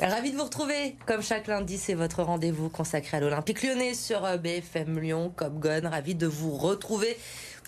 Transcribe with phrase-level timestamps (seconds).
[0.00, 0.96] Ravi de vous retrouver.
[1.06, 5.60] Comme chaque lundi, c'est votre rendez-vous consacré à l'Olympique lyonnais sur euh, BFM Lyon, Cop
[5.60, 5.88] Gun.
[5.88, 7.16] Ravi de vous retrouver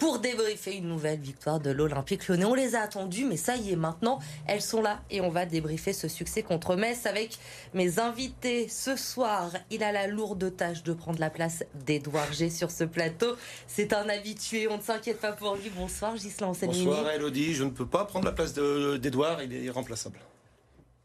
[0.01, 2.45] pour débriefer une nouvelle victoire de l'Olympique lyonnais.
[2.45, 4.19] On les a attendues, mais ça y est, maintenant,
[4.49, 7.39] elles sont là et on va débriefer ce succès contre Metz avec
[7.75, 9.53] mes invités ce soir.
[9.71, 13.37] Il a la lourde tâche de prendre la place d'Edouard G sur ce plateau.
[13.69, 15.71] C'est un habitué, on ne s'inquiète pas pour lui.
[15.77, 17.55] Bonsoir, Gislain Bonsoir, Elodie.
[17.55, 20.19] Je ne peux pas prendre la place d'Edouard, il est irremplaçable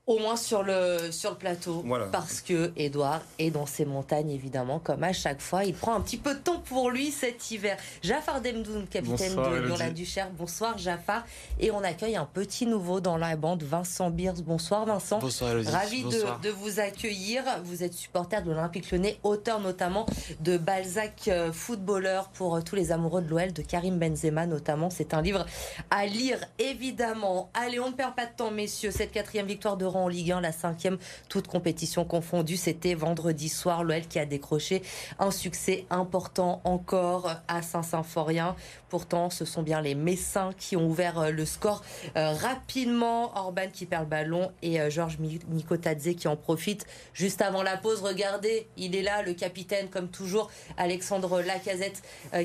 [0.07, 1.85] au moins sur le, sur le plateau.
[2.11, 5.63] Parce que Edouard est dans ses montagnes, évidemment, comme à chaque fois.
[5.63, 7.77] Il prend un petit peu de temps pour lui cet hiver.
[8.01, 10.29] Jafar Demdoun, capitaine de Lyon-la-Duchère.
[10.31, 11.23] Bonsoir, Jafar.
[11.59, 14.41] Et on accueille un petit nouveau dans la bande, Vincent Beers.
[14.43, 15.19] Bonsoir, Vincent.
[15.19, 15.69] Bonsoir, Elodie.
[15.69, 17.43] Ravi de, de, vous accueillir.
[17.63, 20.07] Vous êtes supporter de l'Olympique lyonnais, auteur notamment
[20.39, 24.89] de Balzac euh, footballeur pour euh, tous les amoureux de l'OL, de Karim Benzema notamment.
[24.89, 25.45] C'est un livre
[25.91, 27.51] à lire, évidemment.
[27.53, 28.91] Allez, on ne perd pas de temps, messieurs.
[28.91, 30.97] Cette quatrième victoire de en Ligue 1, la cinquième,
[31.29, 32.57] toute compétition confondue.
[32.57, 34.81] C'était vendredi soir, l'OL qui a décroché
[35.19, 38.55] un succès important encore à Saint-Symphorien.
[38.91, 41.81] Pourtant, ce sont bien les Messins qui ont ouvert euh, le score
[42.17, 43.31] euh, rapidement.
[43.37, 47.77] Orban qui perd le ballon et euh, Georges Nikotadze qui en profite juste avant la
[47.77, 48.01] pause.
[48.01, 52.01] Regardez, il est là, le capitaine, comme toujours, Alexandre Lacazette,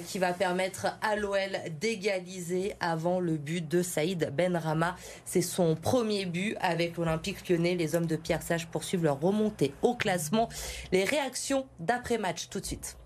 [0.07, 1.39] qui va permettre à l'OL
[1.81, 4.95] d'égaliser avant le but de Saïd Benrama.
[5.25, 9.97] C'est son premier but avec l'Olympique les hommes de Pierre Sage poursuivent leur remontée au
[9.97, 10.49] classement.
[10.93, 12.97] Les réactions d'après-match tout de suite.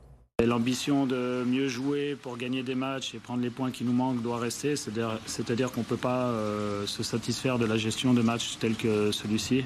[0.46, 4.22] L'ambition de mieux jouer pour gagner des matchs et prendre les points qui nous manquent
[4.22, 4.74] doit rester.
[4.77, 9.12] C'est-à-dire qu'on ne peut pas euh, se satisfaire de la gestion de matchs tel que
[9.12, 9.64] celui-ci.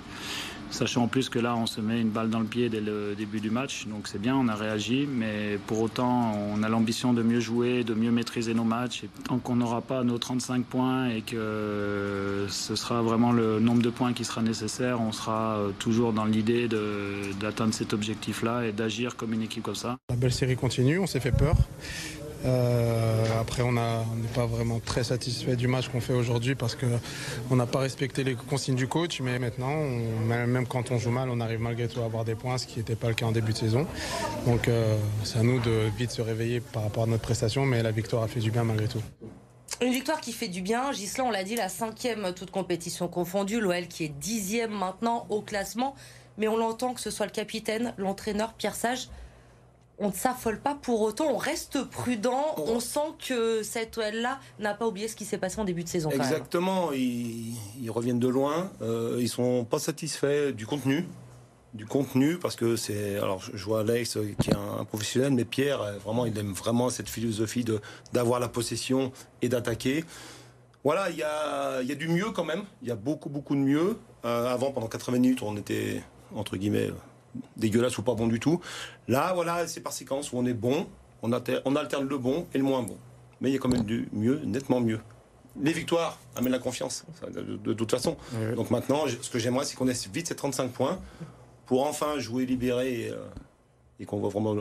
[0.74, 3.14] Sachant en plus que là, on se met une balle dans le pied dès le
[3.16, 3.86] début du match.
[3.86, 5.06] Donc c'est bien, on a réagi.
[5.08, 9.04] Mais pour autant, on a l'ambition de mieux jouer, de mieux maîtriser nos matchs.
[9.04, 13.82] Et tant qu'on n'aura pas nos 35 points et que ce sera vraiment le nombre
[13.82, 16.66] de points qui sera nécessaire, on sera euh, toujours dans l'idée
[17.38, 19.96] d'atteindre cet objectif-là et d'agir comme une équipe comme ça.
[20.10, 21.54] La belle série continue, on s'est fait peur.
[22.44, 27.56] Euh, après, on n'est pas vraiment très satisfait du match qu'on fait aujourd'hui parce qu'on
[27.56, 29.20] n'a pas respecté les consignes du coach.
[29.20, 29.76] Mais maintenant,
[30.26, 32.78] même quand on joue mal, on arrive malgré tout à avoir des points, ce qui
[32.78, 33.86] n'était pas le cas en début de saison.
[34.46, 37.64] Donc, euh, c'est à nous de vite se réveiller par rapport à notre prestation.
[37.64, 39.02] Mais la victoire a fait du bien malgré tout.
[39.80, 40.92] Une victoire qui fait du bien.
[40.92, 43.60] Gisela, on l'a dit, la cinquième, toute compétition confondue.
[43.60, 45.94] L'OL qui est dixième maintenant au classement.
[46.36, 49.08] Mais on l'entend que ce soit le capitaine, l'entraîneur Pierre Sage
[49.98, 52.54] on ne s'affole pas pour autant, on reste prudent.
[52.56, 55.88] On sent que cette OL-là n'a pas oublié ce qui s'est passé en début de
[55.88, 56.10] saison.
[56.10, 57.54] Exactement, ils,
[57.88, 58.72] reviennent de loin.
[58.82, 61.06] Euh, ils sont pas satisfaits du contenu.
[61.74, 63.16] Du contenu, parce que c'est.
[63.16, 66.88] Alors, je vois Alex qui est un, professionnel, mais Pierre, euh, vraiment, il aime vraiment
[66.88, 67.80] cette philosophie de,
[68.12, 69.12] d'avoir la possession
[69.42, 70.04] et d'attaquer.
[70.84, 72.62] Voilà, il y a, y a, du mieux quand même.
[72.82, 73.96] Il y a beaucoup, beaucoup de mieux.
[74.24, 76.02] Euh, avant, pendant 80 minutes, on était,
[76.34, 76.90] entre guillemets,
[77.56, 78.60] dégueulasse ou pas bon du tout.
[79.08, 80.86] Là, voilà, c'est par séquence où on est bon,
[81.22, 82.96] on, on alterne le bon et le moins bon.
[83.40, 85.00] Mais il y a quand même du mieux, nettement mieux.
[85.60, 88.16] Les victoires amènent la confiance, de, toute façon.
[88.56, 90.98] Donc maintenant, ce que j'aimerais, c'est qu'on ait vite ces 35 points
[91.66, 93.16] pour enfin jouer libéré et, euh,
[94.00, 94.54] et qu'on voit vraiment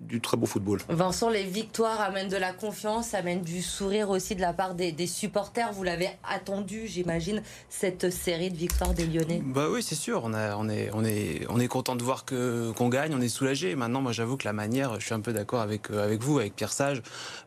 [0.00, 0.80] du très beau football.
[0.88, 5.06] Vincent, les victoires amènent de la confiance, amènent du sourire aussi de la part des,
[5.06, 5.72] supporters.
[5.72, 9.42] Vous l'avez attendu, j'imagine, cette série de victoires des Lyonnais.
[9.44, 10.22] Bah oui, c'est sûr.
[10.24, 13.14] On, a, on est, on est, on est content de voir que qu'on gagne.
[13.14, 13.74] On est soulagé.
[13.76, 16.38] Maintenant, moi, j'avoue que la manière, je suis un peu d'accord avec euh, avec vous,
[16.38, 17.02] avec Pierre Sage.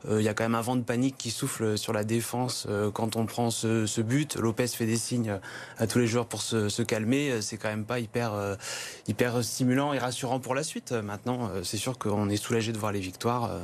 [0.08, 2.66] Euh, il y a quand même un vent de panique qui souffle sur la défense
[2.70, 4.36] euh, quand on prend ce, but.
[4.36, 5.40] Lopez fait des signes
[5.78, 7.42] à tous les joueurs pour se, calmer.
[7.42, 8.34] C'est quand même pas hyper
[9.08, 10.92] hyper stimulant et rassurant pour la suite.
[10.92, 13.52] Maintenant, c'est sûr qu'on est soulagé de voir les victoires.
[13.52, 13.60] Euh,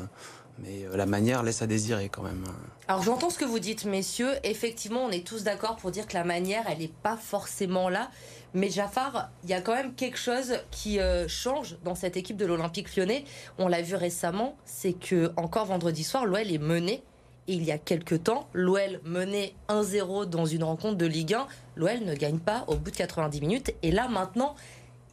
[0.60, 2.44] mais euh, la manière laisse à désirer quand même.
[2.88, 4.34] Alors j'entends ce que vous dites, messieurs.
[4.44, 8.10] Effectivement, on est tous d'accord pour dire que la manière, elle n'est pas forcément là.
[8.54, 12.38] Mais Jafar, il y a quand même quelque chose qui euh, change dans cette équipe
[12.38, 13.26] de l'Olympique lyonnais.
[13.58, 17.04] On l'a vu récemment, c'est que encore vendredi soir, l'OL est mené.
[17.48, 21.48] Et il y a quelques temps, l'OL menait 1-0 dans une rencontre de Ligue 1.
[21.76, 23.74] L'OL ne gagne pas au bout de 90 minutes.
[23.82, 24.56] Et là maintenant,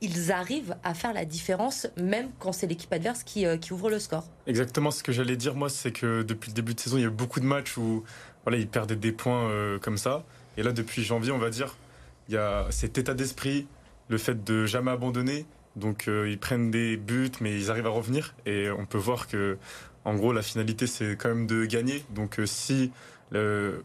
[0.00, 3.90] ils arrivent à faire la différence, même quand c'est l'équipe adverse qui, euh, qui, ouvre
[3.90, 4.24] le score.
[4.46, 7.04] Exactement, ce que j'allais dire, moi, c'est que depuis le début de saison, il y
[7.04, 8.04] a eu beaucoup de matchs où
[8.44, 10.24] voilà, ils perdaient des points euh, comme ça.
[10.56, 11.76] Et là, depuis janvier, on va dire,
[12.28, 13.66] il y a cet état d'esprit,
[14.08, 15.46] le fait de jamais abandonner.
[15.76, 18.34] Donc, euh, ils prennent des buts, mais ils arrivent à revenir.
[18.46, 19.58] Et on peut voir que,
[20.04, 22.04] en gros, la finalité, c'est quand même de gagner.
[22.10, 22.90] Donc, si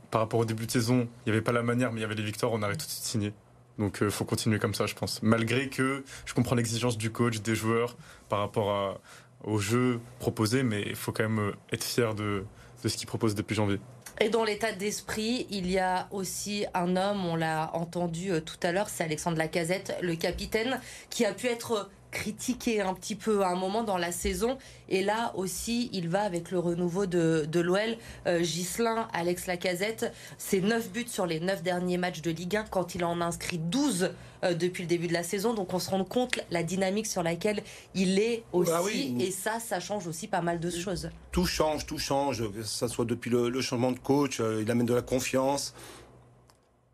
[0.10, 2.06] par rapport au début de saison, il n'y avait pas la manière, mais il y
[2.06, 3.34] avait les victoires, on aurait tout de suite signé.
[3.80, 5.22] Donc il euh, faut continuer comme ça, je pense.
[5.22, 7.98] Malgré que je comprends l'exigence du coach, des joueurs
[8.30, 9.00] par rapport
[9.46, 12.44] au jeu proposé, mais il faut quand même euh, être fier de,
[12.84, 13.80] de ce qu'ils proposent depuis janvier.
[14.22, 18.58] Et dans l'état d'esprit, il y a aussi un homme, on l'a entendu euh, tout
[18.64, 20.80] à l'heure, c'est Alexandre Lacazette, le capitaine,
[21.10, 24.58] qui a pu être critiqué un petit peu à un moment dans la saison.
[24.88, 27.98] Et là aussi, il va avec le renouveau de, de l'OL.
[28.26, 32.66] Euh, Gislin, Alex Lacazette, c'est 9 buts sur les 9 derniers matchs de Ligue 1
[32.72, 34.12] quand il en a inscrit 12
[34.44, 35.54] euh, depuis le début de la saison.
[35.54, 37.62] Donc on se rend compte la dynamique sur laquelle
[37.94, 38.72] il est aussi.
[38.72, 39.18] Bah oui.
[39.20, 41.10] Et ça, ça change aussi pas mal de choses.
[41.34, 44.72] Tout change, tout change, que ce soit depuis le, le changement de coach, euh, il
[44.72, 45.74] amène de la confiance.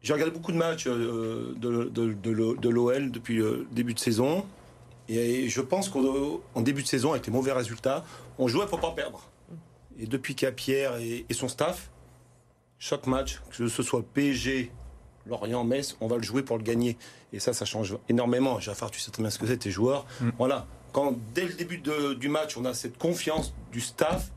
[0.02, 4.00] J'ai regardé beaucoup de matchs euh, de, de, de, de l'OL depuis le début de
[4.00, 4.44] saison.
[5.18, 8.04] Et je pense qu'en en début de saison, avec les mauvais résultats,
[8.38, 9.28] on jouait pour pas perdre.
[10.00, 11.90] Et depuis qu'il y a Pierre et, et son staff,
[12.80, 14.72] chaque match, que ce soit PSG,
[15.28, 16.98] Lorient, Metz, on va le jouer pour le gagner.
[17.34, 18.60] Et ça, ça change énormément.
[18.60, 20.06] Jaffar, tu sais très bien ce que c'est, tes joueurs.
[20.38, 20.66] Voilà.
[20.94, 24.32] Quand dès le début de- du match, on a cette confiance du staff,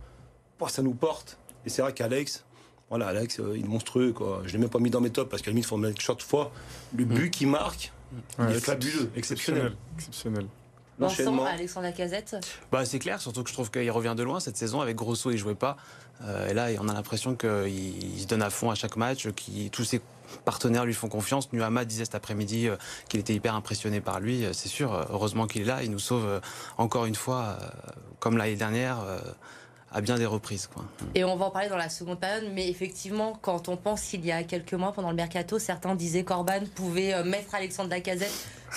[0.61, 1.39] bah, ça nous porte.
[1.65, 2.45] Et c'est vrai qu'Alex,
[2.91, 4.13] voilà, Alex, euh, il est monstrueux.
[4.13, 4.43] Quoi.
[4.45, 5.89] Je l'ai même pas mis dans mes tops parce qu'à la limite, il faut me
[5.89, 6.53] mettre chaque fois.
[6.97, 7.93] Le but qu'il marque,
[8.39, 9.75] il est fabuleux, exceptionnel.
[9.97, 10.47] Exceptionnel.
[10.99, 11.45] L'enchaînement.
[11.45, 12.37] Alexandre Lacazette.
[12.71, 14.81] Bah, c'est clair, surtout que je trouve qu'il revient de loin cette saison.
[14.81, 15.77] Avec Grosso, il jouait pas.
[16.23, 19.25] Euh, et là, on a l'impression qu'il il se donne à fond à chaque match,
[19.25, 20.01] que tous ses
[20.45, 21.53] partenaires lui font confiance.
[21.53, 22.77] Nuama disait cet après-midi euh,
[23.09, 24.45] qu'il était hyper impressionné par lui.
[24.45, 25.83] Euh, C'est sûr, heureusement qu'il est là.
[25.83, 26.41] Il nous sauve euh,
[26.79, 27.57] encore une fois,
[28.21, 28.99] comme l'année dernière,
[29.95, 30.67] à bien des reprises.
[30.67, 30.85] Quoi.
[31.15, 34.27] Et on va en parler dans la seconde période, mais effectivement, quand on pense qu'il
[34.27, 38.33] y a quelques mois, pendant le mercato, certains disaient qu'Orban pouvait euh, mettre Alexandre Lacazette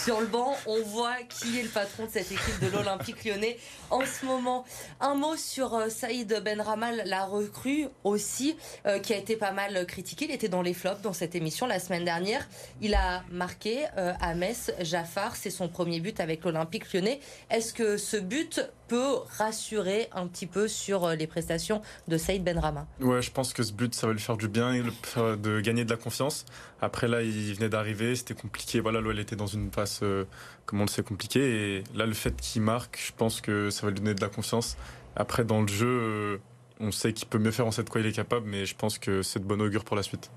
[0.05, 0.55] sur le banc.
[0.67, 3.57] On voit qui est le patron de cette équipe de l'Olympique lyonnais
[3.89, 4.63] en ce moment.
[4.99, 8.55] Un mot sur euh, Saïd Benramal, la recrue aussi,
[8.85, 10.25] euh, qui a été pas mal critiqué.
[10.25, 12.47] Il était dans les flops dans cette émission la semaine dernière.
[12.79, 17.19] Il a marqué à Metz, Jaffar, c'est son premier but avec l'Olympique lyonnais.
[17.49, 22.43] Est-ce que ce but peut rassurer un petit peu sur euh, les prestations de Saïd
[22.43, 24.73] Benrama Ouais, je pense que ce but, ça va lui faire du bien,
[25.03, 26.45] faire- de gagner de la confiance.
[26.81, 28.79] Après, là, il venait d'arriver, c'était compliqué.
[28.79, 30.25] Voilà, l'OL était dans une passe, euh,
[30.65, 31.77] comme on le sait, compliquée.
[31.77, 34.29] Et là, le fait qu'il marque, je pense que ça va lui donner de la
[34.29, 34.77] confiance.
[35.15, 36.37] Après, dans le jeu, euh,
[36.79, 38.75] on sait qu'il peut mieux faire, on sait de quoi il est capable, mais je
[38.75, 40.29] pense que c'est de bon augure pour la suite.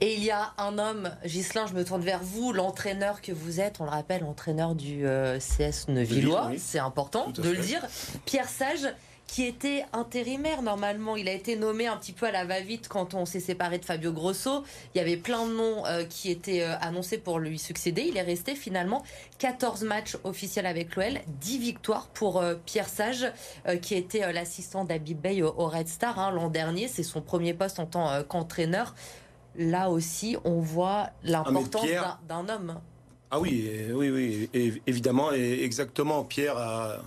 [0.00, 3.60] Et il y a un homme, Gislain, je me tourne vers vous, l'entraîneur que vous
[3.60, 7.84] êtes, on le rappelle, entraîneur du euh, CS Neuvillois, Oui, c'est important de le dire.
[8.24, 8.88] Pierre Sage,
[9.28, 13.14] qui était intérimaire normalement, il a été nommé un petit peu à la va-vite quand
[13.14, 14.64] on s'est séparé de Fabio Grosso.
[14.94, 18.02] Il y avait plein de noms euh, qui étaient euh, annoncés pour lui succéder.
[18.02, 19.04] Il est resté finalement
[19.38, 23.30] 14 matchs officiels avec l'OL, 10 victoires pour euh, Pierre Sage,
[23.82, 26.88] qui était l'assistant d'Abib Bey au, au Red Star hein, l'an dernier.
[26.88, 28.94] C'est son premier poste en tant qu'entraîneur.
[29.58, 32.76] Là aussi, on voit l'importance Pierre- d'un homme.
[33.30, 36.22] Ah oui, oui, oui, et- évidemment, et exactement.
[36.24, 36.98] Pierre a,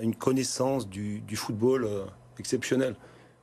[0.00, 2.04] une connaissance du, du football euh,
[2.38, 2.94] exceptionnelle.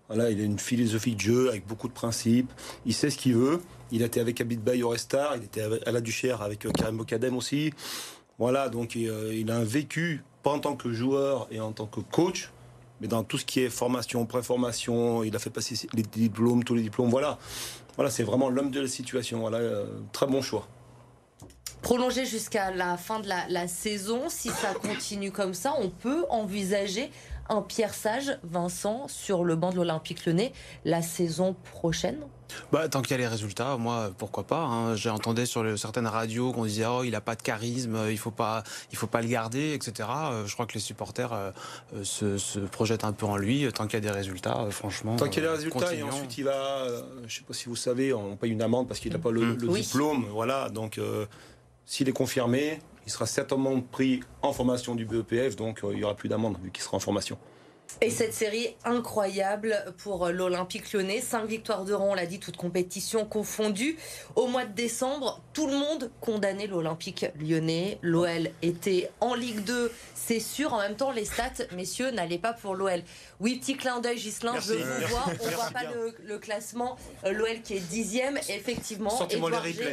[0.08, 2.50] Voilà, il a une philosophie de jeu avec beaucoup de principes.
[2.86, 3.62] Il sait ce qu'il veut.
[3.92, 5.36] Il a été avec Abid Bay au Restar.
[5.36, 7.74] Il était à la Duchère avec euh, Karim Bokadem aussi.
[8.40, 11.86] Voilà, donc euh, il a un vécu, pas en tant que joueur et en tant
[11.88, 12.52] que coach,
[13.02, 15.24] mais dans tout ce qui est formation, préformation.
[15.24, 17.10] Il a fait passer les diplômes, tous les diplômes.
[17.10, 17.38] Voilà,
[17.96, 19.40] voilà, c'est vraiment l'homme de la situation.
[19.40, 20.68] Voilà, euh, très bon choix.
[21.82, 26.26] Prolongé jusqu'à la fin de la, la saison, si ça continue comme ça, on peut
[26.30, 27.12] envisager
[27.50, 30.52] un Pierre Sage, Vincent, sur le banc de l'Olympique Lyonnais
[30.84, 32.18] la saison prochaine
[32.72, 34.62] Bah, tant qu'il y a les résultats, moi, pourquoi pas.
[34.64, 34.96] hein.
[34.96, 38.18] J'ai entendu sur le- certaines radios qu'on disait oh il a pas de charisme, il
[38.18, 40.08] faut pas, il faut pas le garder, etc.
[40.32, 41.52] Euh, Je crois que les supporters euh,
[41.96, 43.68] euh, se, se projettent un peu en lui.
[43.74, 45.16] Tant qu'il y a des résultats, euh, franchement.
[45.16, 46.08] Tant qu'il y a euh, les résultats et continuons.
[46.10, 49.00] ensuite il va, euh, je sais pas si vous savez, on paye une amende parce
[49.00, 49.58] qu'il n'a pas le, Mm.
[49.62, 49.82] le Oui.
[49.82, 50.26] diplôme.
[50.32, 51.26] Voilà, donc euh,
[51.86, 56.04] s'il est confirmé, il sera certainement pris en formation du BEPF, donc euh, il y
[56.04, 57.38] aura plus d'amende vu qu'il sera en formation.
[58.02, 61.22] Et cette série incroyable pour l'Olympique lyonnais.
[61.22, 63.96] Cinq victoires de rang, on l'a dit, toutes compétitions confondues.
[64.36, 68.00] Au mois de décembre, tout le monde condamnait l'Olympique lyonnais.
[68.02, 70.74] L'OL était en Ligue 2, c'est sûr.
[70.74, 73.02] En même temps, les stats, messieurs, n'allaient pas pour l'OL.
[73.40, 74.70] Oui, petit clin d'œil, Gislain, Merci.
[74.70, 75.12] je vous Merci.
[75.12, 75.24] vois.
[75.28, 76.98] On Merci voit pas le, le classement.
[77.24, 79.12] Euh, L'OL qui est dixième, effectivement.
[79.12, 79.92] Sortez-moi les Édouard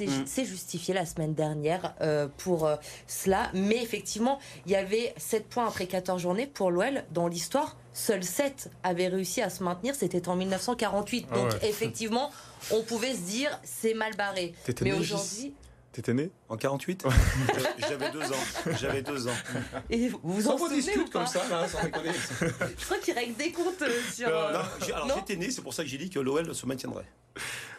[0.00, 0.24] Mm.
[0.26, 3.50] c'est justifié la semaine dernière euh, pour euh, cela.
[3.54, 7.04] Mais effectivement, il y avait 7 points après 14 journées pour l'OL.
[7.12, 9.94] Dans l'histoire, seuls 7 avaient réussi à se maintenir.
[9.94, 11.26] C'était en 1948.
[11.30, 11.68] Ah Donc ouais.
[11.68, 12.30] effectivement,
[12.70, 14.54] on pouvait se dire c'est mal barré.
[14.64, 15.54] T'étais Mais né, aujourd'hui,
[15.92, 17.04] T'étais né En 48
[17.88, 18.72] J'avais deux ans.
[18.80, 19.34] J'avais deux ans.
[19.88, 22.10] et vous vous en souvenez ou pas ça, là, sans déconner.
[22.78, 24.28] Je crois qu'il règle des comptes euh, sur.
[24.28, 25.14] Non, j'ai- alors Non.
[25.18, 27.06] j'étais né, c'est pour ça que j'ai dit que l'OL se maintiendrait.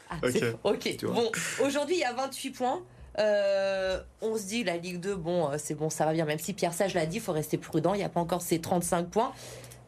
[0.09, 0.29] Ah, Ok.
[0.31, 0.95] c'est- ok.
[0.97, 1.15] Tu vois.
[1.15, 1.31] Bon,
[1.63, 2.81] aujourd'hui, il y a 28 points.
[3.17, 6.25] Euh, on se dit, la Ligue 2, bon, euh, c'est bon, ça va bien.
[6.25, 7.93] Même si Pierre Sage l'a dit, il faut rester prudent.
[7.93, 9.31] Il n'y a pas encore ces 35 points.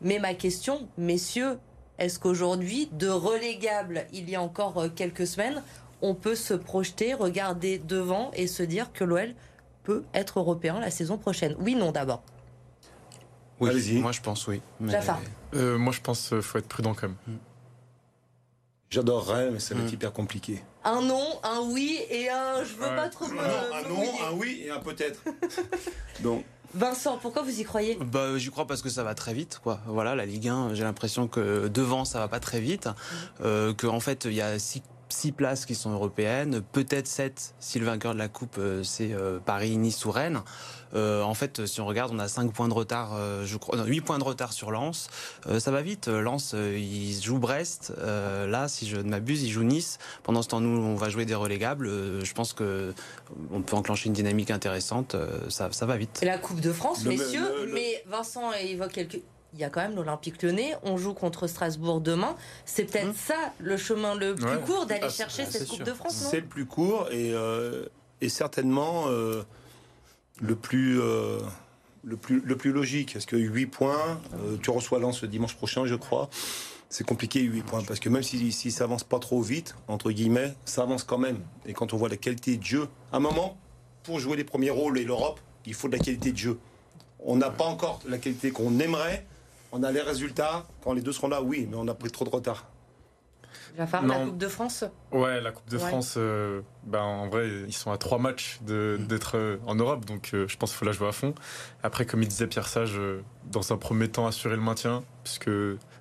[0.02, 1.58] Mais ma question, messieurs,
[2.00, 5.64] Est-ce qu'aujourd'hui, de relégable il y a encore euh, quelques semaines,
[6.04, 9.34] on peut se projeter, regarder devant et se dire que l'OL
[9.84, 11.56] peut être européen la saison prochaine?
[11.60, 12.22] Oui, non d'abord.
[13.60, 14.00] Oui, Allez-y.
[14.00, 14.62] moi je pense oui.
[14.80, 14.94] Mais-.
[15.56, 17.40] Euh, moi, je pense qu'il faut être prudent quand même.
[18.90, 19.94] J'adorerais, mais ça va être Mm.
[19.94, 20.64] hyper compliqué.
[20.84, 24.64] Un non, un oui et un je veux pas trop me, un non, un oui
[24.66, 25.20] et un peut-être.
[26.24, 27.98] Donc, Vincent, pourquoi vous y croyez?
[28.00, 29.80] Bah, j'y crois parce que ça va très vite, quoi.
[29.88, 32.90] Voilà, la Ligue 1, j'ai l'impression que devant, ça va pas très vite.
[33.44, 37.54] Euh, que en fait, il y a six, six places qui sont européennes, peut-être sept
[37.60, 40.42] si le vainqueur de la Coupe, euh, c'est euh, Paris, Nice ou Rennes.
[40.94, 43.76] Euh, en fait, si on regarde, on a 5 points de retard, euh, je crois,
[43.78, 45.10] non, 8 points de retard sur Lens.
[45.46, 46.08] Euh, ça va vite.
[46.08, 47.92] Lens, euh, il joue Brest.
[47.98, 49.98] Euh, là, si je ne m'abuse, il joue Nice.
[50.24, 51.88] Pendant ce temps, nous, on va jouer des relégables.
[51.88, 52.94] Euh, je pense que
[53.52, 55.16] on peut enclencher une dynamique intéressante.
[55.16, 56.12] Euh, ça, ça va vite.
[56.14, 57.42] C'est la Coupe de France, Le- messieurs.
[57.60, 59.20] le- le- Mais Vincent évoque quelques.
[59.58, 60.76] Il y a quand même l'Olympique lyonnais.
[60.84, 62.36] On joue contre Strasbourg demain.
[62.66, 63.14] C'est peut-être Hum.
[63.16, 64.62] ça le chemin le plus Ouais.
[64.66, 65.86] court d'aller Ah, chercher ah, cette Coupe sûr.
[65.86, 66.30] de France, non?
[66.30, 67.86] C'est le plus court et, euh,
[68.22, 69.42] et certainement euh,
[70.40, 71.40] le, plus, euh,
[72.04, 73.14] le, plus, le plus logique.
[73.14, 74.22] Parce que 8 points,
[74.62, 76.30] tu reçois Lens le dimanche prochain, je crois.
[76.90, 80.12] C'est compliqué 8 points parce que même si, si ça avance pas trop vite, entre
[80.12, 81.40] guillemets, ça avance quand même.
[81.66, 83.58] Et quand on voit la qualité de jeu, à un moment,
[84.04, 86.60] pour jouer les premiers rôles et l'Europe, il faut de la qualité de jeu.
[87.20, 89.26] On n'a pas encore la qualité qu'on aimerait.
[89.72, 90.66] On a les résultats.
[90.84, 92.66] Quand les deux seront là, oui, mais on a pris trop de retard.
[93.78, 94.26] Jafar, la Non.
[94.28, 95.88] Coupe de France Ouais, la Coupe de Ouais.
[95.88, 100.32] France, euh, ben, en vrai, ils sont à trois matchs d'être euh, en Europe, donc
[100.34, 101.36] euh, je pense qu'il faut la jouer à fond.
[101.84, 103.22] Après, comme il disait Pierre Sage, euh,
[103.52, 105.50] dans un premier temps, assurer le maintien, puisque,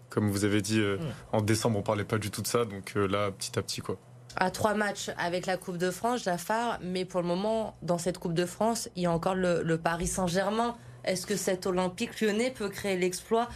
[0.08, 1.00] comme vous avez dit, euh, Mm.
[1.36, 3.80] en décembre, on parlait pas du tout de ça, donc euh, là, petit à petit,
[3.82, 3.96] quoi.
[4.38, 6.78] à trois matchs avec la Coupe de France, Jafar.
[6.82, 9.76] Mais pour le moment, dans cette Coupe de France, il y a encore le, le
[9.78, 10.76] Paris Saint-Germain.
[11.06, 13.48] Est-ce que cet Olympique lyonnais peut créer l'exploit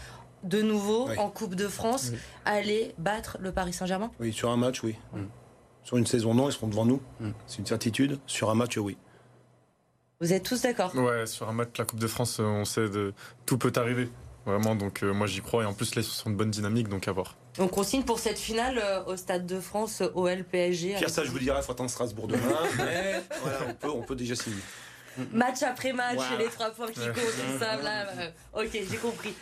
[0.44, 1.18] de nouveau Oui.
[1.18, 2.18] en Coupe de France, Oui.
[2.44, 4.10] aller battre le Paris Saint-Germain?
[4.20, 4.96] Oui, sur un match, oui.
[5.12, 5.24] Mm.
[5.82, 7.00] Sur une saison, non, ils seront devant nous.
[7.20, 7.30] Mm.
[7.46, 8.18] C'est une certitude.
[8.26, 8.96] Sur un match, oui.
[10.20, 10.94] Vous êtes tous d'accord?
[10.94, 13.12] Ouais, sur un match, la Coupe de France, euh, on sait de
[13.46, 14.08] tout peut arriver.
[14.46, 15.62] Vraiment, donc euh, moi j'y crois.
[15.64, 17.36] Et en plus, ils sont une bonne dynamique, donc à voir.
[17.58, 20.94] Donc on signe pour cette finale euh, au Stade de France, euh, OL PSG.
[20.96, 22.40] Pierre, ça, je vous dirais, il faut attendre Strasbourg demain.
[22.78, 24.56] mais voilà, on peut, on peut déjà signer.
[25.32, 27.76] Match après match, les trois points qui comptent, tout ça.
[27.76, 28.06] Là,
[28.54, 29.34] ok, j'ai compris.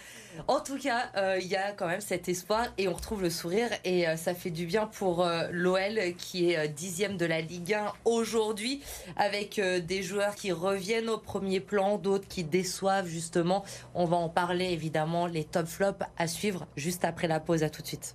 [0.47, 3.31] En tout cas, euh, il y a quand même cet espoir et on retrouve le
[3.31, 7.41] sourire et euh, ça fait du bien pour euh, l'OL qui est dixième de la
[7.41, 8.83] Ligue 1 aujourd'hui
[9.17, 13.65] avec des joueurs qui reviennent au premier plan, d'autres qui déçoivent justement.
[13.95, 17.63] On va en parler évidemment, les top flops à suivre juste après la pause.
[17.63, 18.15] À tout de suite.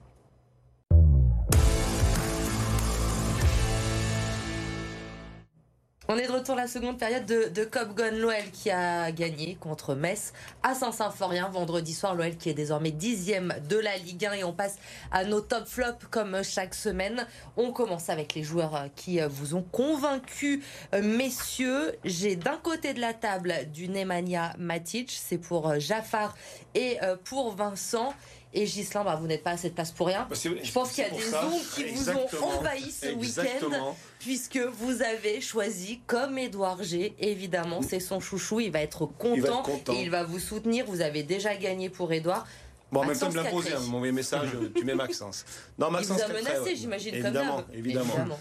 [6.10, 9.56] On est de retour la seconde période de, de Cop Gun l'OL qui a gagné
[9.56, 12.14] contre Metz à Saint-Symphorien vendredi soir.
[12.14, 14.78] L'OL qui est désormais dixième de la Ligue 1 et on passe
[15.12, 17.26] à nos top flops comme chaque semaine.
[17.56, 21.96] On commence avec les joueurs qui vous ont convaincu, messieurs.
[22.04, 26.36] J'ai d'un côté de la table du Nemanja Matic, c'est pour Jafar
[26.76, 28.14] et pour Vincent.
[28.56, 30.28] Et Gislain, bah, vous n'êtes pas à cette place pour rien.
[30.32, 35.02] Je pense qu'il y a des ondes qui vous ont envahi ce week-end puisque vous
[35.02, 37.16] avez choisi comme Édouard G.
[37.20, 38.60] Évidemment, c'est son chouchou.
[38.60, 39.94] Il va être content, Il va être content.
[39.94, 40.86] et il va vous soutenir.
[40.86, 42.46] Vous avez déjà gagné pour Édouard.
[42.92, 45.46] Bon, en même temps, il me l'a posé, hein, mon message, tu mets Maxence.
[45.80, 48.40] Non, Il Maxence vous a menacé, j'imagine, comme Évidemment, évidemment.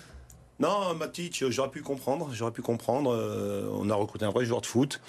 [0.60, 3.10] Non, Matic, j'aurais pu comprendre, j'aurais pu comprendre.
[3.14, 5.00] euh, on a recruté un vrai joueur de foot.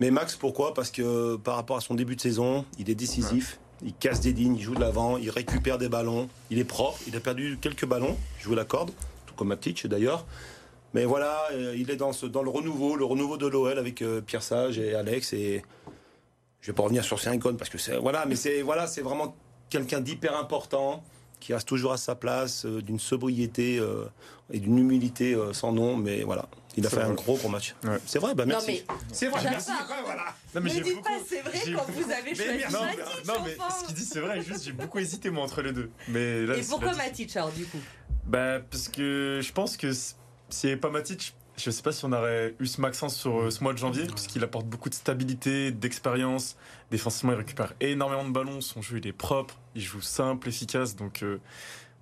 [0.00, 0.74] Mais Max, pourquoi?
[0.74, 3.58] Parce que par rapport à son début de saison, il est décisif.
[3.84, 6.98] Il casse des lignes, il joue de l'avant, il récupère des ballons, il est propre.
[7.06, 8.90] Il a perdu quelques ballons, il joue la corde,
[9.26, 10.24] tout comme Matic d'ailleurs.
[10.94, 14.42] Mais voilà, euh, il est dans, le renouveau, le renouveau de l'OL avec euh, Pierre
[14.42, 15.32] Sage et Alex.
[15.32, 15.62] Et
[16.60, 19.36] je vais pas revenir sur ses icônes parce que c'est voilà, mais voilà, c'est vraiment
[19.68, 21.02] quelqu'un d'hyper important
[21.40, 23.82] qui reste toujours à sa place, euh, d'une sobriété
[24.50, 25.96] et d'une humilité sans nom.
[25.96, 27.04] Mais voilà, il a fait vrai.
[27.06, 27.74] un gros gros match.
[27.84, 27.98] Ouais.
[28.06, 28.66] C'est vrai, bah merci.
[28.88, 29.70] mais C'est vrai, merci.
[29.70, 30.24] ouais, voilà.
[30.54, 32.74] Non, ne j'ai dites beaucoup- pas c'est vrai quand beaucoup- vous avez Mais choisi merci.
[32.74, 32.98] Non, Matic.
[32.98, 34.40] mais, non, mais ce qu'il dit, c'est vrai.
[34.42, 35.90] Juste, j'ai beaucoup hésité, moi, entre les deux.
[36.08, 37.78] Mais là, Et pourquoi Matic alors du coup?
[38.26, 42.04] Bah, parce que je pense que s'il n'y avait pas Matic, je sais pas si
[42.04, 44.88] on aurait eu ce Maxence sur euh, ce mois de janvier, parce qu'il apporte beaucoup
[44.88, 46.56] de stabilité, d'expérience.
[46.90, 48.60] Défensivement, il récupère énormément de ballons.
[48.60, 49.54] Son jeu, il est propre.
[49.76, 50.96] Il joue simple, efficace.
[50.96, 51.38] Donc, euh,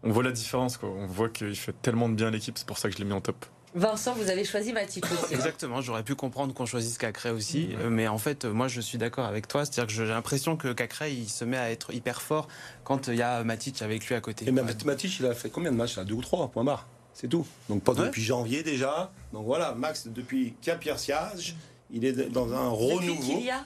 [0.05, 0.77] on voit la différence.
[0.79, 0.89] Quoi.
[0.89, 2.57] On voit qu'il fait tellement de bien à l'équipe.
[2.57, 3.45] C'est pour ça que je l'ai mis en top.
[3.75, 5.33] Vincent, vous avez choisi Matic aussi.
[5.35, 8.81] Exactement, j'aurais pu comprendre qu'on choisisse Cacré aussi, euh, mais en fait, euh, moi je
[8.81, 11.93] suis d'accord avec toi, c'est-à-dire que j'ai l'impression que Cacré il se met à être
[11.95, 12.49] hyper fort
[12.85, 14.47] quand il y a Matic avec lui à côté.
[14.47, 16.05] Et Matic, il a fait combien de matchs là?
[16.05, 16.87] Deux ou trois, point barre.
[17.15, 17.47] C'est tout.
[17.69, 18.07] Donc pas Ouais.
[18.07, 19.13] depuis janvier déjà.
[19.33, 21.55] Donc voilà, Max, depuis qu'il y a Pierre Siage,
[21.91, 23.23] il est dans un Depuis renouveau.
[23.23, 23.65] qu'il y a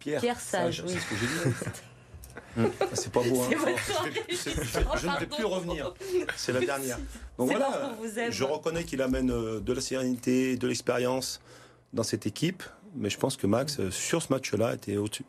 [0.00, 0.92] Pierre, Pierre Sage, oui.
[0.94, 1.56] c'est ce que j'ai dit.
[2.56, 2.64] Mm.
[2.94, 3.42] C'est pas beau.
[3.42, 3.50] Hein.
[4.28, 5.94] Je- ne vais plus revenir.
[6.36, 6.98] C'est la dernière.
[7.38, 7.66] Donc voilà,
[7.96, 8.32] qu'on vous aime.
[8.32, 11.40] je reconnais qu'il amène euh, de la sérénité, de l'expérience
[11.92, 12.62] dans cette équipe.
[12.96, 15.24] Mais je pense que Max, euh, sur ce match-là, était au-dessus.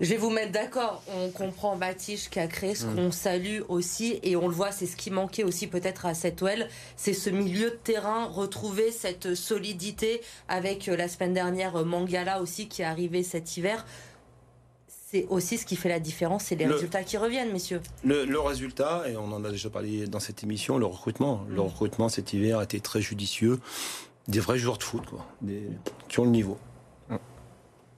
[0.00, 1.02] Je vais vous mettre d'accord.
[1.12, 2.94] On comprend Batiche qui a créé ce Mm.
[2.94, 6.40] qu'on salue aussi et on le voit, c'est ce qui manquait aussi peut-être à cette
[6.42, 12.40] OL, c'est ce milieu de terrain, retrouver cette solidité avec euh, la semaine dernière Mangala
[12.40, 13.84] aussi qui est arrivé cet hiver.
[15.10, 17.80] C'est aussi ce qui fait la différence, c'est les Le- résultats qui reviennent, messieurs.
[18.04, 21.46] Le, le résultat, et on en a déjà parlé dans cette émission, le recrutement.
[21.48, 21.60] Le Mm.
[21.60, 23.58] recrutement cet hiver a été très judicieux.
[24.26, 25.24] Des vrais joueurs de foot, quoi.
[25.40, 25.62] Des,
[26.08, 26.58] qui ont le niveau.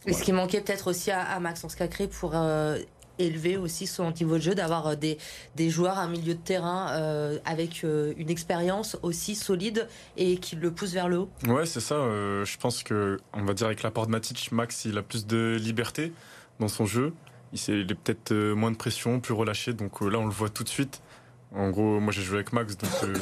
[0.07, 2.79] Et ce qui manquait peut-être aussi à, à Maxence Cacré pour euh,
[3.19, 5.19] élever aussi son niveau de jeu, d'avoir euh, des,
[5.57, 10.55] des joueurs, un milieu de terrain euh, avec euh, une expérience aussi solide et qui
[10.55, 11.29] le pousse vers le haut.
[11.49, 11.97] Ouais, c'est ça.
[11.97, 15.27] euh, je pense que, on va dire, avec l'apport de Matic, Max, il a plus
[15.27, 16.13] de liberté
[16.61, 17.13] dans son jeu.
[17.53, 19.73] Il, est peut-être euh, moins de pression, plus relâché.
[19.73, 21.03] Donc euh, là, on le voit tout de suite.
[21.53, 23.15] En gros, moi, j'ai joué avec Max, donc euh,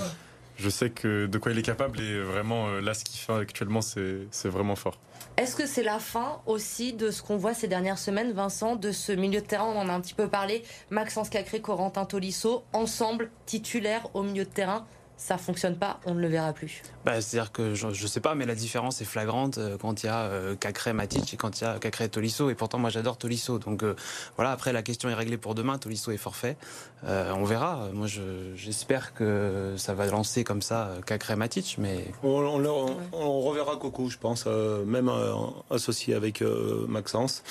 [0.57, 1.99] je sais que de quoi il est capable.
[1.99, 4.99] Et vraiment, là, ce qu'il fait actuellement, c'est c'est vraiment fort.
[5.39, 8.93] Est-ce que c'est la fin aussi de ce qu'on voit ces dernières semaines, Vincent, de
[8.93, 9.65] ce milieu de terrain?
[9.65, 10.63] On en a un petit peu parlé.
[10.91, 14.85] Maxence Cacré, Corentin Tolisso, ensemble, titulaires au milieu de terrain.
[15.21, 16.81] Ça fonctionne pas, on ne le verra plus.
[17.05, 20.07] Bah, C'est-à-dire que je, je sais pas, mais la différence est flagrante euh, quand il
[20.07, 22.51] y a euh, Cacré Matic et quand il y a Cacré et Tolisso.
[22.51, 23.59] Et pourtant, moi, j'adore Tolisso.
[23.59, 23.97] Donc euh,
[24.37, 25.77] voilà, après, la question est réglée pour demain.
[25.77, 26.57] Tolisso est forfait.
[27.05, 27.89] Euh, on verra.
[27.93, 31.77] Moi, je- j'espère que ça va lancer comme ça Cacré Matic.
[31.79, 35.35] Mais On, reverra Coco, je pense, euh, même euh,
[35.71, 37.43] associé avec euh, Maxence.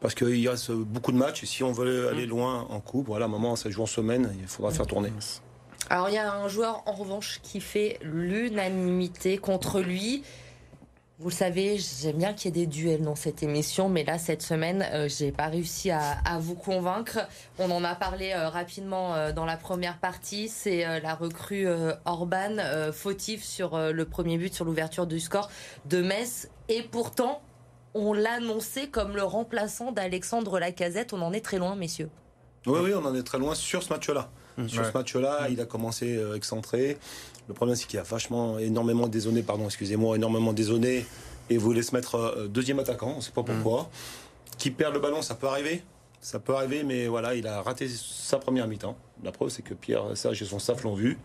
[0.00, 1.42] Parce qu'il y reste beaucoup de matchs.
[1.42, 3.86] Et si on veut aller loin en coupe, voilà, à un moment, ça joue en
[3.86, 5.12] semaine, il faudra faire tourner.
[5.90, 10.22] Alors il y a un joueur en revanche qui fait l'unanimité contre lui.
[11.18, 14.18] Vous le savez, j'aime bien qu'il y ait des duels dans cette émission, mais là
[14.18, 17.20] cette semaine, euh, j'ai pas réussi à, vous convaincre.
[17.60, 20.48] On en a parlé euh, rapidement euh, dans la première partie.
[20.48, 21.68] C'est euh, la recrue
[22.04, 22.56] Orban,
[22.92, 25.48] fautif sur le premier but, sur l'ouverture du score
[25.84, 27.40] de Metz, et pourtant
[27.94, 31.12] on l'annonçait comme le remplaçant d'Alexandre Lacazette.
[31.12, 32.10] On en est très loin, messieurs.
[32.66, 34.30] Oui, oui, on en est très loin sur ce match-là.
[34.58, 34.68] Mm.
[34.68, 34.88] Sur Ouais.
[34.92, 36.98] ce match-là, il a commencé euh, excentré.
[37.48, 41.04] Le problème, c'est qu'il a vachement, énormément dézonné, pardon, excusez-moi, énormément dézonné
[41.50, 43.90] et voulait se mettre euh, deuxième attaquant, on ne sait pas pourquoi.
[44.58, 45.82] Qui perd le ballon, ça peut arriver.
[46.20, 48.96] Ça peut arriver, mais voilà, il a raté sa première mi-temps.
[49.24, 51.18] La preuve, c'est que Pierre Sage et son staff l'ont vu.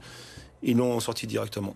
[0.64, 1.76] Ils l'ont sorti directement.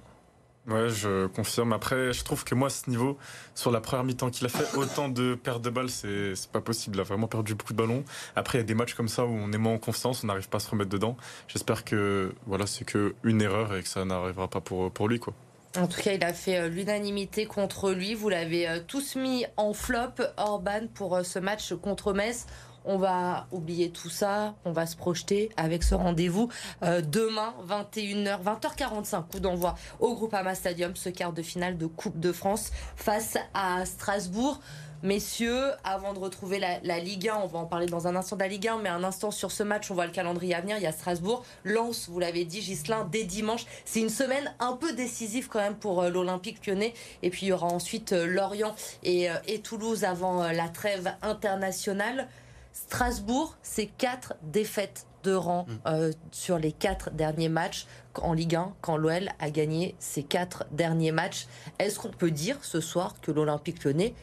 [0.68, 1.74] Ouais, je confirme.
[1.74, 3.18] Après, je trouve que moi, à ce niveau,
[3.56, 6.98] sur la première mi-temps qu'il a fait, autant de pertes de balles, c'est pas possible.
[6.98, 8.04] Il a vraiment perdu beaucoup de ballons.
[8.36, 10.28] Après, il y a des matchs comme ça où on est moins en confiance, on
[10.28, 11.18] n'arrive pas à se remettre dedans.
[11.48, 15.20] J'espère que voilà, c'est que une erreur et que ça n'arrivera pas pour, pour lui.
[15.20, 15.34] Quoi.
[15.78, 18.14] En tout cas, il a fait euh, l'unanimité contre lui.
[18.14, 22.46] Vous l'avez euh, tous mis en flop, Orban, pour euh, ce match contre Metz.
[22.86, 26.50] On va oublier tout ça, on va se projeter avec ce rendez-vous
[26.84, 32.20] euh, demain 21h 20h45 coup d'envoi au Groupama Stadium ce quart de finale de Coupe
[32.20, 34.60] de France face à Strasbourg.
[35.04, 38.42] Messieurs, avant de retrouver la, Ligue 1, on va en parler dans un instant de
[38.42, 40.78] la Ligue 1, mais un instant sur ce match, on voit le calendrier à venir.
[40.78, 43.66] Il y a Strasbourg, Lens, vous l'avez dit, Gislin, dès dimanche.
[43.84, 46.94] C'est une semaine un peu décisive quand même pour euh, l'Olympique lyonnais.
[47.24, 49.30] Et puis il y aura ensuite euh, Lorient et,
[49.64, 52.28] Toulouse avant la trêve internationale.
[52.74, 58.74] Strasbourg, c'est quatre défaites de rang euh, sur les quatre derniers matchs en Ligue 1
[58.82, 61.48] quand l'OL a gagné ses quatre derniers matchs.
[61.80, 64.14] Est-ce qu'on peut dire ce soir que l'Olympique lyonnais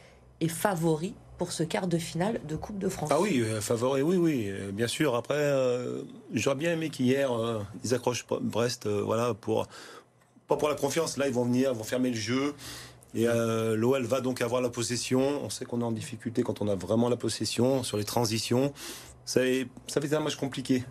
[0.41, 3.09] est favori pour ce quart de finale de Coupe de France?
[3.11, 5.15] Ah oui, euh, favori, oui, oui, euh, bien sûr.
[5.15, 7.31] Après, euh, j'aurais bien aimé qu'hier,
[7.83, 9.67] ils accrochent Brest, voilà, pour
[10.47, 11.15] pas pour la confiance.
[11.17, 12.55] Là, ils vont venir, ils vont fermer le jeu.
[13.15, 15.19] Et euh, l'OL va donc avoir la possession.
[15.43, 18.73] On sait qu'on est en difficulté quand on a vraiment la possession sur les transitions.
[19.25, 20.83] Ça, est- ça fait un match compliqué.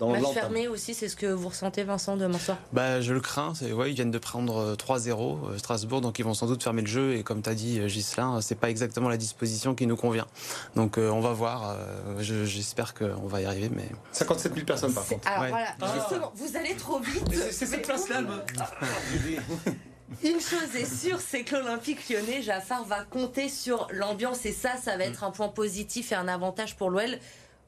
[0.00, 0.34] Dans Match l'entame.
[0.42, 3.54] fermé aussi, c'est ce que vous ressentez Vincent demain soir bah, je le crains.
[3.54, 6.64] C'est, ouais, ils viennent de prendre euh, 3-0 euh, Strasbourg, donc ils vont sans doute
[6.64, 7.14] fermer le jeu.
[7.14, 9.94] Et comme tu as dit, euh, Ghislain, euh, c'est pas exactement la disposition qui nous
[9.94, 10.26] convient.
[10.74, 11.70] Donc euh, on va voir.
[11.70, 13.70] euh, je- j'espère qu'on va y arriver.
[13.72, 15.28] Mais 57 000 personnes par C'est- contre.
[15.28, 15.50] Alors Ouais.
[15.50, 17.32] voilà, justement, vous allez trop vite.
[17.52, 18.22] C'est cette place-là,
[20.22, 24.76] Une chose est sûre, c'est que l'Olympique lyonnais, Jaffar, va compter sur l'ambiance et ça,
[24.76, 27.18] ça va être un point positif et un avantage pour l'OL.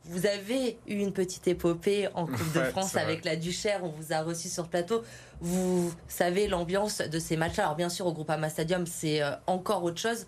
[0.04, 3.02] Vous avez eu une petite épopée en Coupe de France vrai.
[3.02, 5.02] avec la Duchère, on vous a reçu sur plateau.
[5.40, 7.64] Vous savez l'ambiance de ces matchs-là.
[7.64, 10.26] Alors bien sûr, au Groupama Stadium, c'est euh, encore autre chose.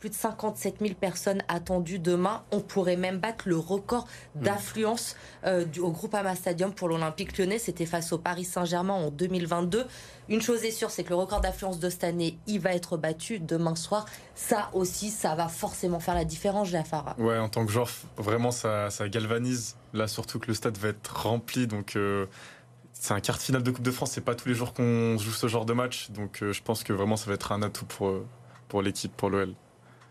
[0.00, 2.42] Plus de 57 000 personnes attendues demain.
[2.50, 4.42] On pourrait même battre le record Hmm.
[4.42, 7.58] d'affluence euh, au Groupama Stadium pour l'Olympique lyonnais.
[7.58, 9.86] C'était face au Paris Saint-Germain en 2022.
[10.28, 12.96] Une chose est sûre, c'est que le record d'affluence de cette année, il va être
[12.96, 14.06] battu demain soir.
[14.34, 17.14] Ça aussi, ça va forcément faire la différence, Jafar.
[17.18, 19.76] Ouais, en tant que joueur, vraiment, ça, ça galvanise.
[19.92, 21.66] Là, surtout que le stade va être rempli.
[21.66, 22.26] Donc, euh,
[22.92, 24.12] c'est un quart de finale de Coupe de France.
[24.12, 26.10] C'est pas tous les jours qu'on joue ce genre de match.
[26.12, 28.24] Donc, euh, je pense que vraiment, ça va être un atout pour, euh,
[28.68, 29.54] pour l'équipe, pour l'OL.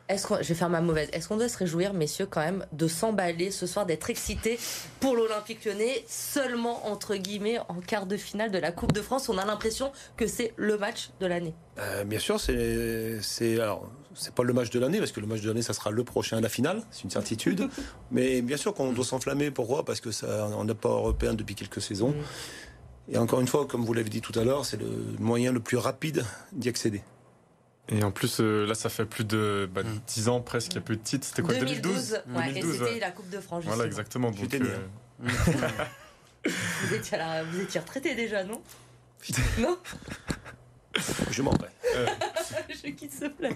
[0.09, 1.07] Est-ce qu'on, je vais faire ma mauvaise.
[1.13, 4.59] Est-ce qu'on doit se réjouir, messieurs, quand même, de s'emballer ce soir, d'être excités
[4.99, 9.29] pour l'Olympique lyonnais, seulement, entre guillemets, en quart de finale de la Coupe de France?
[9.29, 11.53] On a l'impression que c'est le match de l'année.
[11.77, 15.27] Euh, bien sûr, c'est c'est alors c'est pas le match de l'année parce que le
[15.27, 17.69] match de l'année ça sera le prochain, la finale, c'est une certitude.
[18.11, 19.51] Mais bien sûr qu'on doit s'enflammer.
[19.51, 19.85] Pourquoi?
[19.85, 22.15] Parce que ça, on n'a pas européen depuis quelques saisons.
[23.11, 25.59] Et encore une fois, comme vous l'avez dit tout à l'heure, c'est le moyen le
[25.59, 27.01] plus rapide d'y accéder.
[27.91, 29.99] Et en plus, euh, là, ça fait plus de bah, Mm.
[30.07, 31.25] 10 ans presque, il y a plus de titres.
[31.25, 32.99] C'était quoi 2012, 2012 ouais, et 2012, c'était ouais.
[32.99, 34.29] la Coupe de France, Voilà, exactement.
[34.31, 35.27] Donc, né, euh,
[36.45, 38.61] Vous étiez, la- vous étiez retraité déjà, non?
[39.59, 39.77] Non?
[41.31, 41.69] Je m'en vais.
[42.69, 43.49] Je quitte ce plat.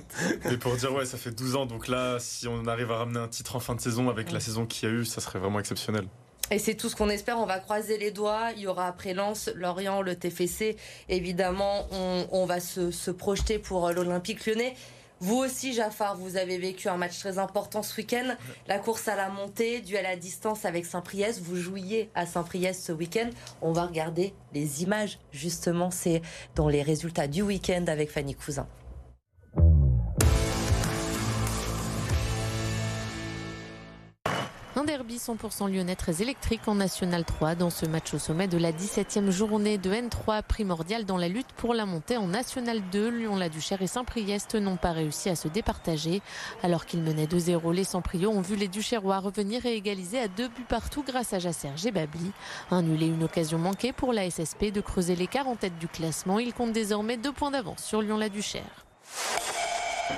[0.46, 1.66] mais pour dire, ouais, ça fait 12 ans.
[1.66, 4.40] Donc là, si on arrive à ramener un titre en fin de saison avec la
[4.40, 6.06] saison qu'il y a eu, ça serait vraiment exceptionnel.
[6.52, 7.40] Et c'est tout ce qu'on espère.
[7.40, 8.52] On va croiser les doigts.
[8.56, 10.78] Il y aura après Lens, Lorient, le TFC.
[11.10, 14.76] Évidemment, on, on va se, se projeter pour euh, l'Olympique lyonnais.
[15.20, 18.36] Vous aussi, Jafar, vous avez vécu un match très important ce week-end.
[18.68, 21.40] La course à la montée, duel à distance avec Saint-Priest.
[21.42, 23.30] Vous jouiez à Saint-Priest ce week-end.
[23.62, 25.92] On va regarder les images, justement.
[25.92, 26.22] C'est
[26.56, 28.68] dans les résultats du week-end avec Fanny Cousin.
[34.84, 38.58] Un derby 100% lyonnais très électrique en National 3 dans ce match au sommet de
[38.58, 43.08] la 17e journée de N3 primordial dans la lutte pour la montée en National 2.
[43.08, 46.22] Lyon-la-Duchère et Saint-Priest n'ont pas réussi à se départager.
[46.64, 50.50] Alors qu'ils menaient 2-0, les Saint-Priaux ont vu les Duchérois revenir et égaliser à deux
[50.50, 52.34] buts partout grâce à Jasser Gebabli.
[52.70, 55.88] Un nul et une occasion manquée pour la SSP de creuser l'écart en tête du
[55.88, 56.40] classement.
[56.40, 58.84] Ils comptent désormais deux points d'avance sur Lyon-la-Duchère.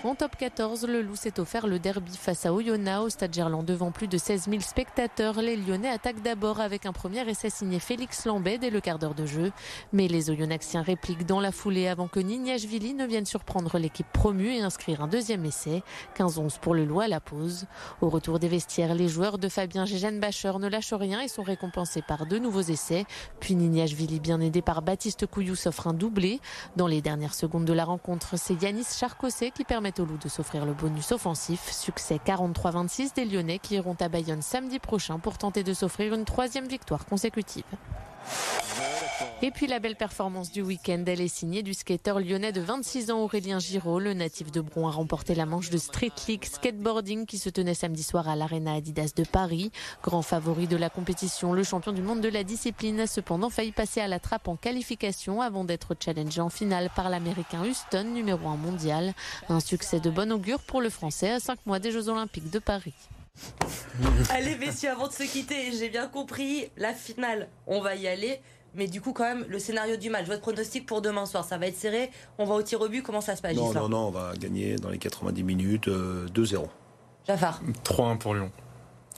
[0.04, 3.66] En top 14, le Loup s'est offert le derby face à Oyonnax au stade Gerland
[3.66, 5.42] devant plus de 16 000 spectateurs.
[5.42, 9.14] Les Lyonnais attaquent d'abord avec un premier essai signé Félix Lambet dès le quart d'heure
[9.14, 9.52] de jeu.
[9.94, 14.56] Mais les Oyonnaxiens répliquent dans la foulée avant que Nignashvili ne vienne surprendre l'équipe promue
[14.56, 15.84] et inscrire un deuxième essai.
[16.18, 17.66] 15-11 pour le Loup à la pause.
[18.02, 21.44] Au retour des vestiaires, les joueurs de Fabien Gégène Bacher ne lâchent rien et sont
[21.44, 23.06] récompensés par deux nouveaux essais.
[23.40, 26.40] Puis Nignashvili, bien aidé par Baptiste Couillou, s'offre un doublé.
[26.76, 30.30] Dans les dernières secondes de la rencontre, c'est Yanis Charcosset qui permet au Loup de
[30.30, 31.72] s'offrir le bonus offensif.
[31.72, 36.26] Succès 43-26 des Lyonnais qui iront à Bayonne samedi prochain pour tenter de s'offrir une
[36.26, 37.64] troisième victoire consécutive.
[39.42, 43.12] Et puis la belle performance du week-end, elle est signée du skateur lyonnais de 26
[43.12, 44.00] ans Aurélien Giraud.
[44.00, 47.74] Le natif de Bron a remporté la manche de Street League Skateboarding qui se tenait
[47.74, 49.72] samedi soir à l'Arena Adidas de Paris.
[50.04, 53.72] Grand favori de la compétition, le champion du monde de la discipline a cependant failli
[53.72, 58.48] passer à la trappe en qualification avant d'être challengé en finale par l'américain Houston, numéro
[58.48, 59.14] 1 mondial.
[59.50, 62.60] Un succès de bon augure pour le français à 5 mois des Jeux Olympiques de
[62.60, 62.94] Paris.
[64.30, 68.40] Allez, messieurs, avant de se quitter, j'ai bien compris, la finale, on va y aller.
[68.76, 71.58] Mais du coup, quand même, le scénario du match, votre pronostic pour demain soir, ça
[71.58, 72.12] va être serré.
[72.38, 73.02] On va au tir au but.
[73.02, 76.28] Comment ça se passe, Non, non, non, on va gagner dans les 90 minutes euh,
[76.30, 76.66] 2-0.
[77.28, 78.52] Jafar 3-1 pour Lyon.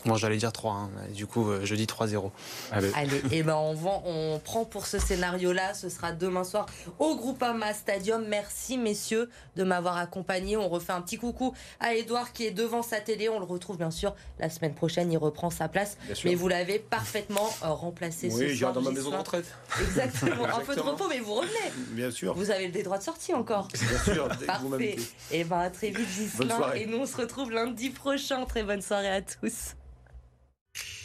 [0.06, 2.32] Bon, j'allais dire 3, hein, mais du coup, euh, je dis 3-0.
[2.72, 2.92] Allez.
[2.96, 5.74] Allez, et ben on, vend, on prend pour ce scénario-là.
[5.74, 6.68] Ce sera demain soir
[7.00, 8.24] au Groupama Stadium.
[8.28, 10.56] Merci messieurs de m'avoir accompagné.
[10.56, 13.28] On refait un petit coucou à Edouard qui est devant sa télé.
[13.28, 15.12] On le retrouve bien sûr la semaine prochaine.
[15.12, 15.98] Il reprend sa place.
[16.06, 16.30] Bien sûr.
[16.30, 18.56] Mais vous l'avez parfaitement euh, remplacé ce Oui, soir.
[18.56, 19.46] j'irai dans ma maison de retraite.
[19.82, 20.46] Exactement.
[20.56, 21.72] Un peu de repos, mais vous revenez.
[21.90, 22.34] Bien sûr.
[22.36, 23.68] Vous avez des droits de sortie encore.
[23.68, 24.96] Bien sûr, Parfait.
[25.32, 26.56] Et ben à très vite Bonne Gislain.
[26.56, 26.82] soirée.
[26.84, 28.46] Et nous on se retrouve lundi prochain.
[28.46, 29.74] Très bonne soirée à tous.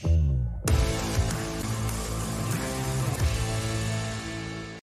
[0.02, 0.31] Thank you.